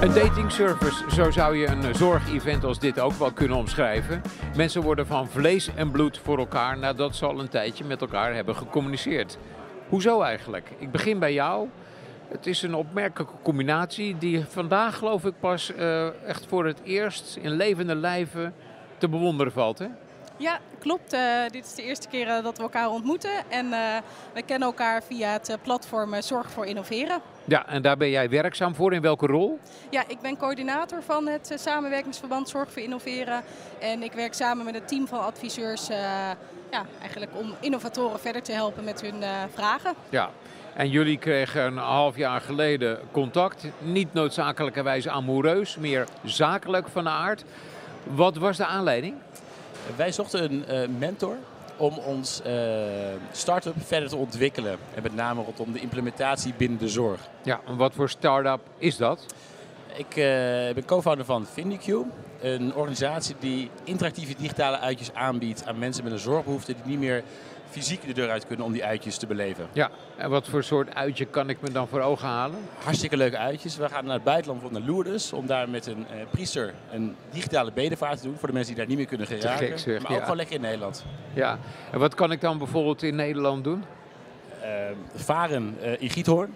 [0.00, 4.22] Een datingservice, zo zou je een zorgevent als dit ook wel kunnen omschrijven.
[4.56, 8.34] Mensen worden van vlees en bloed voor elkaar nadat ze al een tijdje met elkaar
[8.34, 9.38] hebben gecommuniceerd.
[9.88, 10.70] Hoezo eigenlijk?
[10.78, 11.68] Ik begin bij jou.
[12.28, 17.38] Het is een opmerkelijke combinatie die vandaag geloof ik pas uh, echt voor het eerst
[17.42, 18.54] in levende lijven
[18.98, 19.78] te bewonderen valt.
[19.78, 19.86] Hè?
[20.36, 21.14] Ja, klopt.
[21.14, 23.30] Uh, dit is de eerste keer uh, dat we elkaar ontmoeten.
[23.48, 23.96] En uh,
[24.32, 27.20] we kennen elkaar via het platform Zorg voor Innoveren.
[27.44, 28.92] Ja, en daar ben jij werkzaam voor.
[28.92, 29.58] In welke rol?
[29.90, 33.42] Ja, ik ben coördinator van het samenwerkingsverband Zorg voor Innoveren.
[33.78, 35.86] En ik werk samen met een team van adviseurs
[36.70, 39.22] ja, eigenlijk om innovatoren verder te helpen met hun
[39.54, 39.94] vragen.
[40.08, 40.30] Ja,
[40.74, 43.64] en jullie kregen een half jaar geleden contact.
[43.78, 47.44] Niet noodzakelijkerwijs amoureus, meer zakelijk van aard.
[48.04, 49.14] Wat was de aanleiding?
[49.96, 51.36] Wij zochten een uh, mentor
[51.76, 52.52] om ons uh,
[53.32, 54.78] start-up verder te ontwikkelen.
[54.94, 57.20] En met name rondom de implementatie binnen de zorg.
[57.42, 59.26] Ja, en wat voor start-up is dat?
[59.96, 60.24] Ik uh,
[60.74, 62.04] ben co-founder van Vindicue.
[62.40, 67.22] Een organisatie die interactieve digitale uitjes aanbiedt aan mensen met een zorgbehoefte die niet meer
[67.70, 69.68] fysiek de deur uit kunnen om die uitjes te beleven.
[69.72, 72.58] Ja, en wat voor soort uitje kan ik me dan voor ogen halen?
[72.84, 73.76] Hartstikke leuke uitjes.
[73.76, 77.16] We gaan naar het buitenland, bijvoorbeeld naar Lourdes, om daar met een uh, priester een
[77.30, 79.66] digitale bedevaart te doen voor de mensen die daar niet meer kunnen geraken.
[79.66, 80.22] Gek, zeg, maar ook ja.
[80.22, 81.04] gewoon lekker in Nederland.
[81.32, 81.58] Ja,
[81.92, 83.84] en wat kan ik dan bijvoorbeeld in Nederland doen?
[84.62, 84.68] Uh,
[85.14, 86.54] varen uh, in Giethoorn,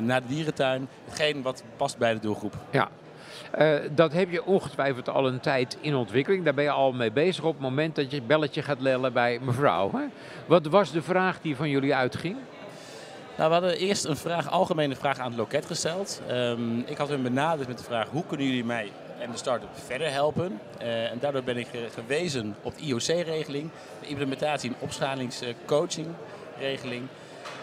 [0.00, 0.88] naar de dierentuin.
[1.04, 2.54] Hetgeen wat past bij de doelgroep.
[2.70, 2.88] Ja,
[3.58, 6.44] uh, dat heb je ongetwijfeld al een tijd in ontwikkeling.
[6.44, 9.12] Daar ben je al mee bezig op het moment dat je het belletje gaat lellen
[9.12, 9.90] bij mevrouw.
[9.92, 10.02] Hè?
[10.46, 12.36] Wat was de vraag die van jullie uitging?
[13.36, 16.22] Nou, we hadden eerst een vraag, algemene vraag aan het loket gesteld.
[16.30, 19.68] Um, ik had hem benaderd met de vraag: hoe kunnen jullie mij en de start-up
[19.72, 20.60] verder helpen?
[20.82, 27.02] Uh, en daardoor ben ik gewezen op de IOC-regeling, de implementatie- en opschalingscoaching-regeling.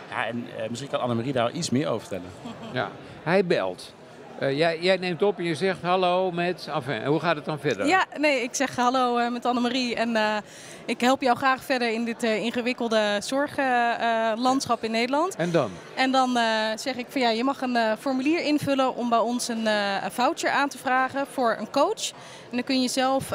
[0.10, 2.32] Ja, en uh, misschien kan Annemarie daar iets meer over vertellen.
[2.72, 2.92] Ja,
[3.24, 3.94] hij belt.
[4.42, 6.70] Uh, jij, jij, neemt op en je zegt hallo met.
[6.74, 7.86] Enfin, hoe gaat het dan verder?
[7.88, 9.96] Ja, nee, ik zeg hallo uh, met Annemarie.
[9.96, 10.38] En uh,
[10.86, 15.36] ik help jou graag verder in dit ingewikkelde zorglandschap in Nederland.
[15.36, 15.72] En dan?
[15.96, 16.38] En dan
[16.76, 19.68] zeg ik van ja, je mag een formulier invullen om bij ons een,
[20.12, 22.10] voucher aan te vragen voor een coach.
[22.50, 23.34] En dan kun je zelf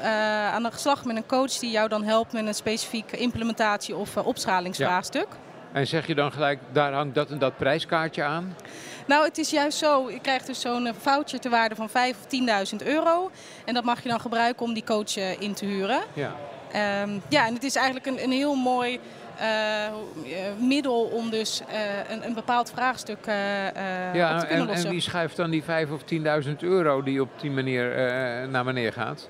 [0.53, 4.17] aan de slag met een coach die jou dan helpt met een specifieke implementatie of
[4.17, 5.27] opschalingsvraagstuk.
[5.31, 5.51] Ja.
[5.73, 8.55] En zeg je dan gelijk, daar hangt dat en dat prijskaartje aan?
[9.07, 10.11] Nou, het is juist zo.
[10.11, 13.31] Je krijgt dus zo'n voucher te waarde van 5 of 10.000 euro.
[13.65, 16.03] En dat mag je dan gebruiken om die coach in te huren.
[16.13, 16.37] Ja.
[17.03, 19.01] Um, ja, en het is eigenlijk een, een heel mooi
[20.59, 24.87] middel om dus uh, een, een, bepaald vraagstuk ja, op te kunnen en, lossen.
[24.87, 26.01] En wie schuift dan die 5 of
[26.47, 27.85] 10.000 euro die op die manier
[28.49, 29.29] naar beneden gaat?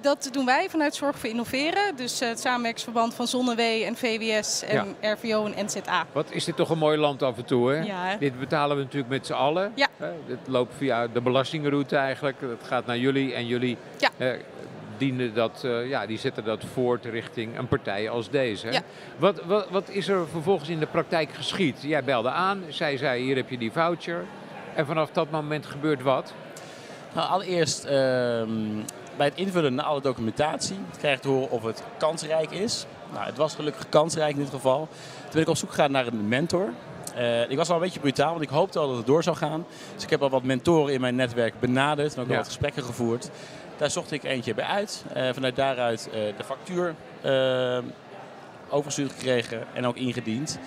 [0.00, 1.96] dat doen wij vanuit Zorg voor Innoveren.
[1.96, 5.12] Dus het samenwerkingsverband van Zonnewee en VWS en ja.
[5.12, 6.06] RVO en NZA.
[6.12, 7.82] Wat is dit toch een mooi land af en toe, hè?
[7.82, 8.16] Ja.
[8.16, 9.72] Dit betalen we natuurlijk met z'n allen.
[9.74, 9.88] Ja.
[10.26, 12.40] dit loopt via de belastingroute eigenlijk.
[12.40, 13.76] Het gaat naar jullie en jullie...
[13.98, 14.36] Ja
[14.98, 18.72] dienen dat, uh, ja, die zetten dat voort richting een partij als deze.
[18.72, 18.80] Ja.
[19.16, 21.82] Wat, wat, wat is er vervolgens in de praktijk geschied?
[21.82, 24.24] Jij belde aan, zij zei hier heb je die voucher.
[24.74, 26.34] En vanaf dat moment gebeurt wat?
[27.14, 27.90] Nou, allereerst uh,
[29.16, 32.86] bij het invullen naar alle documentatie krijg je te horen of het kansrijk is.
[33.12, 34.88] Nou, het was gelukkig kansrijk in dit geval.
[35.20, 36.72] Toen ben ik op zoek gegaan naar een mentor.
[37.16, 39.36] Uh, ik was al een beetje brutaal, want ik hoopte al dat het door zou
[39.36, 39.66] gaan.
[39.94, 42.36] Dus ik heb al wat mentoren in mijn netwerk benaderd en ook ja.
[42.36, 43.30] wat gesprekken gevoerd.
[43.78, 45.04] Daar zocht ik eentje bij uit.
[45.16, 46.94] Uh, vanuit daaruit uh, de factuur
[47.24, 47.78] uh,
[48.68, 50.58] overgestuurd gekregen en ook ingediend.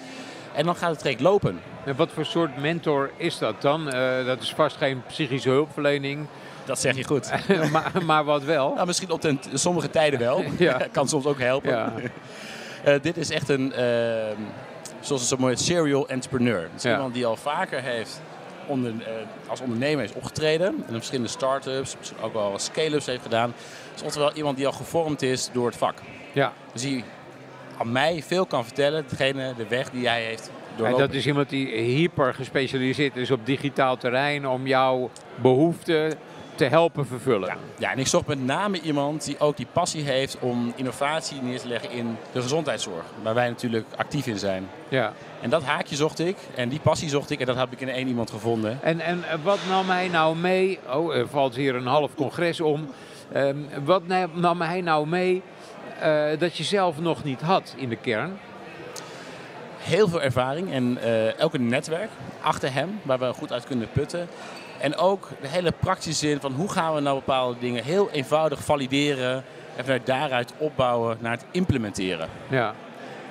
[0.53, 1.59] En dan gaat het traject lopen.
[1.85, 3.85] En wat voor soort mentor is dat dan?
[4.25, 6.27] dat is vast geen psychische hulpverlening.
[6.65, 7.31] Dat zeg je goed.
[7.71, 8.73] maar, maar, wat wel?
[8.73, 10.43] Nou, misschien op ten, sommige tijden wel.
[10.57, 10.87] ja.
[10.91, 11.71] kan soms ook helpen.
[12.83, 12.97] Ja.
[12.97, 14.37] dit is echt een, ehm,
[14.99, 16.61] zoals het zo mooi heet, serial entrepreneur.
[16.61, 16.91] Het is ja.
[16.91, 18.21] iemand die al vaker heeft
[18.65, 19.07] onder, uh,
[19.47, 20.83] als ondernemer is opgetreden.
[20.87, 23.53] En verschillende start-ups, ook wel scale-ups heeft gedaan.
[23.93, 25.97] Dus oftewel iemand die al gevormd is door het vak.
[26.31, 26.53] Ja.
[26.73, 27.03] Dus die
[27.77, 31.01] aan mij veel kan vertellen, degene, de weg die hij heeft doorlopen.
[31.01, 36.13] En dat is iemand die hyper gespecialiseerd is op digitaal terrein om jouw behoeften
[36.55, 37.47] te helpen vervullen.
[37.47, 41.41] Ja, ja, en ik zocht met name iemand die ook die passie heeft om innovatie
[41.41, 43.03] neer te leggen in de gezondheidszorg.
[43.23, 44.69] Waar wij natuurlijk actief in zijn.
[44.89, 45.13] Ja.
[45.41, 47.89] En dat haakje zocht ik en die passie zocht ik en dat heb ik in
[47.89, 48.79] één iemand gevonden.
[48.81, 50.79] En, en wat nam hij nou mee?
[50.93, 52.87] Oh, er valt hier een half congres om.
[53.35, 55.41] Um, wat nam hij nou mee
[56.03, 58.39] uh, dat je zelf nog niet had in de kern?
[59.77, 62.09] Heel veel ervaring en uh, ook een netwerk
[62.41, 64.27] achter hem waar we goed uit kunnen putten.
[64.81, 68.63] En ook de hele praktische zin van hoe gaan we nou bepaalde dingen heel eenvoudig
[68.63, 69.43] valideren
[69.75, 72.29] en vanuit daaruit opbouwen naar het implementeren.
[72.49, 72.73] Ja.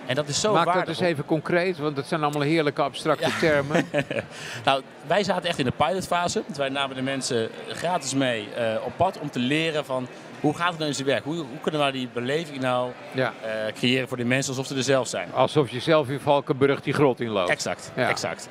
[0.07, 0.93] En dat is zo Maak waardevol.
[0.93, 3.89] dat eens even concreet, want dat zijn allemaal heerlijke abstracte termen.
[4.65, 6.43] Nou, wij zaten echt in de pilotfase.
[6.57, 10.07] Wij namen de mensen gratis mee eh, op pad om te leren van
[10.41, 11.25] hoe gaat het nou in zijn werk?
[11.25, 13.33] Hoe, hoe kunnen we die beleving nou Ja.
[13.43, 15.33] eh, creëren voor de mensen alsof ze er zelf zijn?
[15.35, 17.51] Alsof je zelf in Valkenburg die grot inloopt.
[17.51, 18.09] Exact, Ja.
[18.09, 18.49] exact.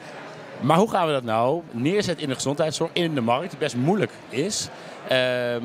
[0.62, 3.76] Maar hoe gaan we dat nou neerzetten in de gezondheidszorg, in de markt, die best
[3.76, 4.70] moeilijk is.
[5.08, 5.64] Ehm,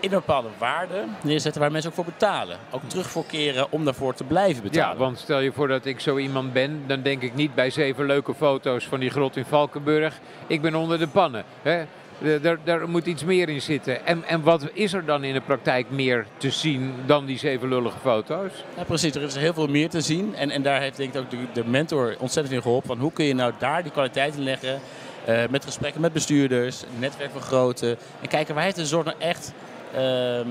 [0.00, 2.58] in een bepaalde waarde neerzetten waar mensen ook voor betalen.
[2.70, 4.92] Ook terug voor keren om daarvoor te blijven betalen.
[4.92, 7.70] Ja, want stel je voor dat ik zo iemand ben, dan denk ik niet bij
[7.70, 10.20] zeven leuke foto's van die grot in Valkenburg.
[10.46, 11.44] Ik ben onder de pannen.
[11.62, 11.84] Hè?
[12.22, 14.06] Eh, Daar, moet iets meer in zitten.
[14.06, 17.68] En, en wat is er dan in de praktijk meer te zien dan die zeven
[17.68, 18.52] lullige foto's?
[18.76, 19.14] Ja, precies.
[19.14, 20.34] Er is heel veel meer te zien.
[20.34, 22.88] En, en daar heeft denk ik ook de, de mentor ontzettend in geholpen.
[22.88, 24.80] Van hoe kun je nou daar die kwaliteit in leggen?
[25.24, 27.96] eh, met gesprekken met bestuurders, netwerk vergroten.
[28.20, 29.52] En kijken waar heeft de zorg nou echt
[29.94, 30.48] ehm,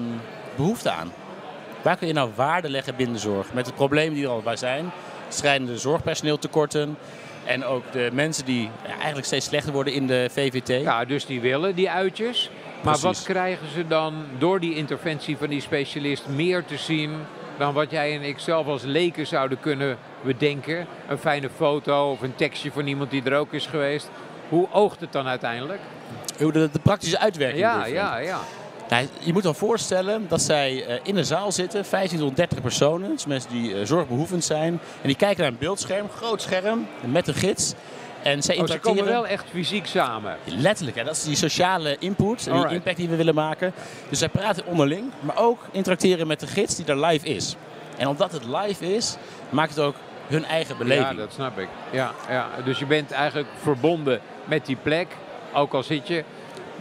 [0.56, 1.12] behoefte aan?
[1.82, 3.54] Waar kun je nou waarde leggen binnen de zorg?
[3.54, 4.92] Met de problemen die er al bij zijn.
[5.30, 6.98] Schrijnende zorgpersoneeltekorten.
[7.46, 10.82] En ook de mensen die ja, eigenlijk steeds slechter worden in de VVT.
[10.82, 12.50] Ja, dus die willen die uitjes.
[12.84, 13.04] Maar Precies.
[13.04, 17.12] wat krijgen ze dan door die interventie van die specialist meer te zien
[17.58, 20.88] dan wat jij en ik zelf als leken zouden kunnen bedenken?
[21.08, 24.10] Een fijne foto of een tekstje van iemand die er ook is geweest.
[24.50, 25.80] Hoe oogt het dan uiteindelijk?
[26.40, 28.40] Hoe de, de praktische uitwerking Ja, ja, ja.
[28.94, 32.62] Nou, je moet dan voorstellen dat zij eh, in een zaal zitten, 15 tot 30
[32.62, 33.10] personen.
[33.10, 34.80] Dus mensen die eh, zorgbehoevend zijn.
[35.02, 37.74] En die kijken naar een beeldscherm, groot scherm, met een gids.
[38.24, 40.38] En zij Oh, ze komen wel echt fysiek samen.
[40.46, 43.74] Letterlijk, hè, dat is die sociale input en die impact die we willen maken.
[44.10, 47.56] Dus zij praten onderling, maar ook interacteren met de gids die er live is.
[47.98, 49.16] En omdat het live is,
[49.50, 49.96] maakt het ook
[50.28, 51.10] hun eigen beleving.
[51.10, 51.68] Ja, dat snap ik.
[51.92, 52.48] Ja, ja.
[52.66, 55.08] Dus je bent eigenlijk verbonden met die plek,
[55.54, 56.24] ook al zit je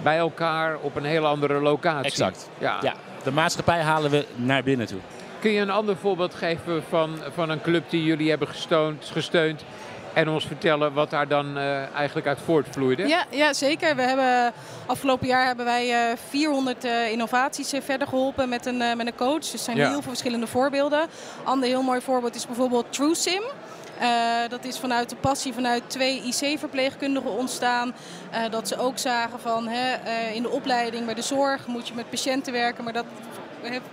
[0.03, 2.11] bij elkaar op een heel andere locatie.
[2.11, 2.49] Exact.
[2.59, 2.79] Ja.
[2.83, 2.95] Ja,
[3.25, 5.01] de maatschappij halen we naar binnen toe.
[5.41, 9.65] Kun je een ander voorbeeld geven van, van een club die jullie hebben gesteund, gesteund
[10.13, 13.07] en ons vertellen wat daar dan eh, eigenlijk uit voortvloeide?
[13.07, 13.97] Ja, ja, zeker.
[13.97, 14.53] We hebben,
[14.87, 19.15] afgelopen jaar hebben wij eh, 400 eh, innovaties eh, verder geholpen met een, met een
[19.15, 19.39] coach.
[19.39, 19.89] Dus er zijn Ja.
[19.89, 21.07] heel veel verschillende voorbeelden.
[21.45, 23.43] Ander heel mooi voorbeeld is bijvoorbeeld TrueSim.
[24.03, 27.95] Eh, dat is vanuit de passie vanuit twee IC-verpleegkundigen ontstaan.
[28.31, 31.89] Eh, dat ze ook zagen van hè, eh, in de opleiding bij de zorg moet
[31.89, 33.05] je met patiënten werken, maar dat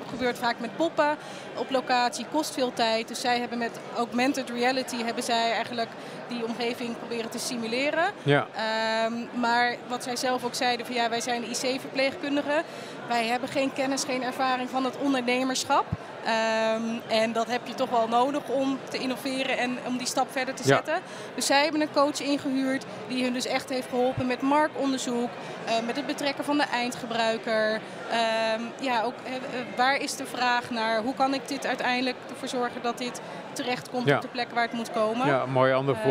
[0.09, 1.17] gebeurt vaak met poppen
[1.55, 3.07] op locatie, kost veel tijd.
[3.07, 5.89] Dus zij hebben met augmented reality hebben zij eigenlijk
[6.29, 8.03] die omgeving proberen te simuleren.
[8.23, 8.47] Ja.
[8.55, 12.63] Ehm, maar wat zij zelf ook zeiden, van ja, wij zijn IC-verpleegkundigen.
[13.07, 15.85] Wij hebben geen kennis, geen ervaring van het ondernemerschap.
[16.25, 20.27] Ehm, en dat heb je toch wel nodig om te innoveren en om die stap
[20.31, 20.75] verder te Ja.
[20.75, 20.99] zetten.
[21.35, 25.29] Dus zij hebben een coach ingehuurd die hun dus echt heeft geholpen met marktonderzoek,
[25.65, 27.79] eh, met het betrekken van de eindgebruiker.
[28.11, 29.41] Ehm, ja, ook eh, eh,
[29.75, 33.21] waar is de vraag naar hoe kan ik dit uiteindelijk ervoor zorgen dat dit
[33.53, 34.15] terecht komt Ja.
[34.15, 35.27] op de plek waar het moet komen.
[35.27, 36.01] Ja, een mooi ander Eh,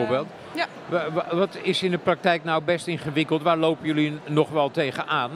[0.54, 0.66] ja.
[0.86, 3.42] Wa- wa- Wat is in de praktijk nou best ingewikkeld?
[3.42, 5.30] Waar lopen jullie nog wel tegenaan?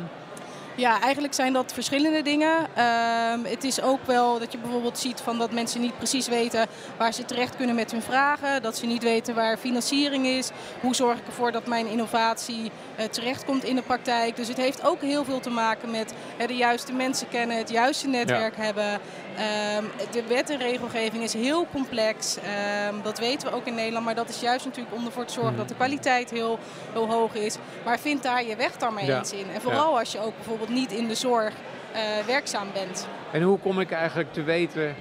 [0.74, 2.66] Ja, eigenlijk zijn dat verschillende dingen.
[2.74, 6.66] Ehm, het is ook wel dat je bijvoorbeeld ziet van dat mensen niet precies weten
[6.96, 8.62] waar ze terecht kunnen met hun vragen.
[8.62, 10.50] Dat ze niet weten waar financiering is.
[10.80, 14.36] Hoe zorg ik ervoor dat mijn innovatie eh, terechtkomt in de praktijk.
[14.36, 17.70] Dus het heeft ook heel veel te maken met hè, de juiste mensen kennen, het
[17.70, 19.00] juiste netwerk hebben.
[19.36, 22.36] Ehm, de wet en regelgeving is heel complex.
[22.36, 24.04] Ehm, dat weten we ook in Nederland.
[24.04, 26.58] Maar dat is juist natuurlijk om ervoor te zorgen dat de kwaliteit heel,
[26.92, 27.56] heel hoog is.
[27.85, 29.18] Maar vind daar je weg daarmee Ja.
[29.18, 29.47] eens in.
[29.54, 31.54] En vooral als je ook bijvoorbeeld niet in de zorg
[31.92, 33.09] eh, werkzaam bent.
[33.33, 34.95] En hoe kom ik eigenlijk te weten,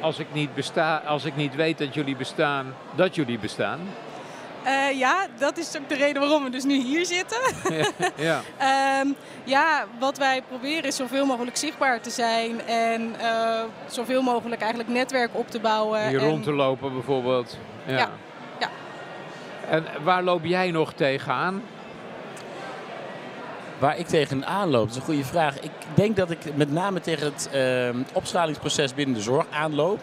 [0.00, 3.80] als ik niet, besta als ik niet weet dat jullie bestaan, dat jullie bestaan?
[4.62, 7.38] Eh, ja, dat is ook de reden waarom we dus nu hier zitten.
[8.16, 8.40] ja.
[8.58, 9.08] Ehm,
[9.44, 14.90] ja, wat wij proberen is zoveel mogelijk zichtbaar te zijn en eh, zoveel mogelijk eigenlijk
[14.90, 16.08] netwerk op te bouwen.
[16.08, 17.58] Hier en- rond te lopen bijvoorbeeld.
[17.86, 17.96] Ja.
[17.96, 18.10] Ja,
[18.60, 18.68] ja.
[19.70, 21.62] En waar loop jij nog tegenaan?
[23.84, 25.60] Waar ik tegenaan loop, dat is een goede vraag.
[25.60, 30.00] Ik denk dat ik met name tegen het ehm, opschalingsproces binnen de zorg aanloop.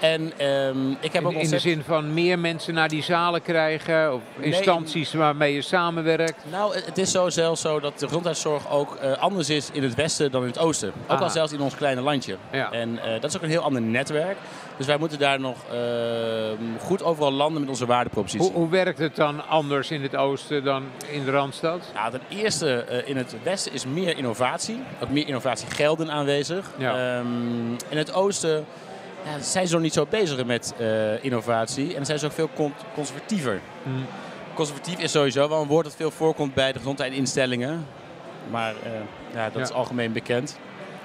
[0.00, 3.42] En ehm, ik heb In, ook in de zin van meer mensen naar die zalen
[3.42, 6.44] krijgen of Nee, instanties waarmee je samenwerkt.
[6.50, 9.94] Nou, het- is zo zelfs zo dat de gezondheidszorg ook eh, anders is in het
[9.94, 10.88] westen dan in het oosten.
[10.88, 11.22] Ook Aha.
[11.24, 12.36] al zelfs in ons kleine landje.
[12.52, 12.72] Ja.
[12.72, 14.36] En eh, dat is ook een heel ander netwerk.
[14.78, 18.50] Dus wij moeten daar nog ehm, goed overal landen met onze waardepropositie.
[18.50, 21.90] Hoe, hoe werkt het dan anders in het oosten dan in de Randstad?
[21.94, 24.80] Nou, ten eerste eh, in het westen is meer innovatie.
[25.02, 26.70] Ook meer innovatiegelden aanwezig.
[26.76, 27.18] Ja.
[27.18, 27.26] Ehm,
[27.88, 28.64] in het oosten
[29.24, 31.88] ja, zijn ze nog niet zo bezig met eh, innovatie.
[31.88, 33.60] En dan zijn ze ook veel con- conservatiever.
[33.82, 34.04] Hmm.
[34.54, 37.86] Conservatief is sowieso wel een woord dat veel voorkomt bij de gezondheidsinstellingen.
[38.50, 38.90] Maar eh,
[39.34, 39.60] ja, dat Ja.
[39.60, 40.58] is algemeen bekend.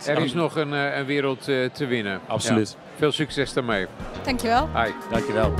[0.05, 2.19] Er is nog een, een wereld te winnen.
[2.27, 2.77] Absoluut.
[2.95, 3.87] Veel succes daarmee.
[4.23, 4.69] Dankjewel.
[4.75, 4.91] Hi.
[5.11, 5.53] Dankjewel.